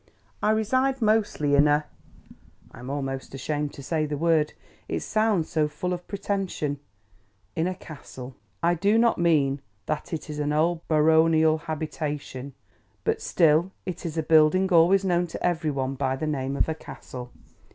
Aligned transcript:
I 0.41 0.49
reside, 0.49 0.99
mostly, 0.99 1.53
in 1.53 1.67
a—I 1.67 2.79
am 2.79 2.89
almost 2.89 3.35
ashamed 3.35 3.71
to 3.73 3.83
say 3.83 4.07
the 4.07 4.17
word, 4.17 4.53
it 4.89 5.01
sounds 5.01 5.47
so 5.49 5.67
full 5.67 5.93
of 5.93 6.07
pretension—in 6.07 7.67
a 7.67 7.75
Castle. 7.75 8.35
I 8.63 8.73
do 8.73 8.97
not 8.97 9.19
mean 9.19 9.61
that 9.85 10.11
it 10.11 10.27
is 10.27 10.39
an 10.39 10.51
old 10.53 10.87
baronial 10.87 11.59
habitation, 11.59 12.53
but 13.03 13.21
still 13.21 13.73
it 13.85 14.03
is 14.03 14.17
a 14.17 14.23
building 14.23 14.73
always 14.73 15.05
known 15.05 15.27
to 15.27 15.45
every 15.45 15.69
one 15.69 15.93
by 15.93 16.15
the 16.15 16.25
name 16.25 16.57
of 16.57 16.67
a 16.67 16.73
Castle. 16.73 17.31